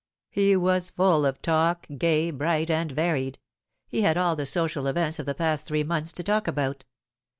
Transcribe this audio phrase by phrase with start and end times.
[0.31, 3.37] He was full of talk, gay, bright, and varied.
[3.87, 6.85] He had all the social events of the past three months to talk about.